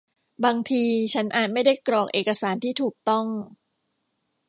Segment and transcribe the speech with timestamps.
[0.45, 3.25] บางทีฉันอาจไม่ได้กรอกเอกสารที่ถูกต้อง